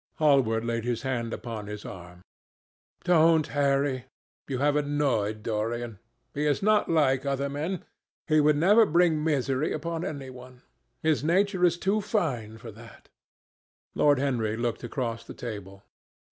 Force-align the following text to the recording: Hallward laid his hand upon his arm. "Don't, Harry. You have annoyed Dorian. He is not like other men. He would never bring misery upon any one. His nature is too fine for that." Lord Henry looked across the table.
Hallward 0.15 0.65
laid 0.65 0.83
his 0.83 1.03
hand 1.03 1.31
upon 1.31 1.67
his 1.67 1.85
arm. 1.85 2.23
"Don't, 3.03 3.45
Harry. 3.53 4.05
You 4.47 4.57
have 4.57 4.75
annoyed 4.75 5.43
Dorian. 5.43 5.99
He 6.33 6.47
is 6.47 6.63
not 6.63 6.89
like 6.89 7.23
other 7.23 7.49
men. 7.49 7.85
He 8.25 8.39
would 8.41 8.57
never 8.57 8.87
bring 8.87 9.23
misery 9.23 9.71
upon 9.71 10.03
any 10.03 10.31
one. 10.31 10.63
His 11.03 11.23
nature 11.23 11.63
is 11.63 11.77
too 11.77 12.01
fine 12.01 12.57
for 12.57 12.71
that." 12.71 13.09
Lord 13.93 14.17
Henry 14.17 14.57
looked 14.57 14.83
across 14.83 15.23
the 15.23 15.35
table. 15.35 15.83